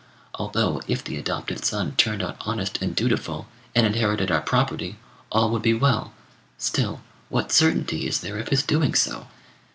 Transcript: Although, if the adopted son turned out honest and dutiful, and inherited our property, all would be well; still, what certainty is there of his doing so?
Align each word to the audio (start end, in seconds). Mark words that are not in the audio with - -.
Although, 0.33 0.81
if 0.87 1.03
the 1.03 1.17
adopted 1.17 1.63
son 1.63 1.91
turned 1.95 2.23
out 2.23 2.35
honest 2.41 2.79
and 2.81 2.95
dutiful, 2.95 3.45
and 3.75 3.85
inherited 3.85 4.31
our 4.31 4.41
property, 4.41 4.95
all 5.31 5.51
would 5.51 5.61
be 5.61 5.75
well; 5.75 6.11
still, 6.57 7.01
what 7.29 7.51
certainty 7.51 8.07
is 8.07 8.21
there 8.21 8.39
of 8.39 8.49
his 8.49 8.63
doing 8.63 8.95
so? 8.95 9.27